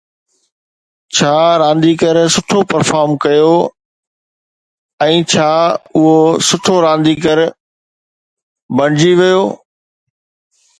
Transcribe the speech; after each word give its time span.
ڇا 1.15 1.35
رانديگر 1.61 2.15
سٺو 2.35 2.59
پرفارم 2.71 3.11
ڪيو 3.23 3.51
۽ 5.09 5.21
ڇا 5.33 5.51
هو 5.99 6.07
سٺو 6.49 6.75
رانديگر 6.87 7.37
بڻجي 8.77 9.13
ويو 9.19 9.41